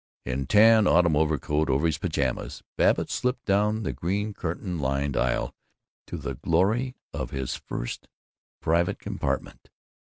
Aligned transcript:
In 0.25 0.47
tan 0.47 0.87
autumn 0.87 1.15
overcoat 1.15 1.69
over 1.69 1.85
his 1.85 1.99
pajamas, 1.99 2.63
Babbitt 2.75 3.11
slipped 3.11 3.45
down 3.45 3.83
the 3.83 3.93
green 3.93 4.33
curtain 4.33 4.79
lined 4.79 5.15
aisle 5.15 5.53
to 6.07 6.17
the 6.17 6.33
glory 6.33 6.95
of 7.13 7.29
his 7.29 7.53
first 7.55 8.07
private 8.63 8.97
compartment. 8.97 9.69